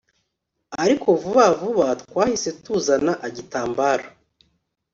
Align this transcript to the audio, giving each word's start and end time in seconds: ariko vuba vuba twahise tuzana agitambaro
ariko 0.83 1.07
vuba 1.21 1.45
vuba 1.59 1.87
twahise 2.03 2.49
tuzana 2.63 3.11
agitambaro 3.27 4.07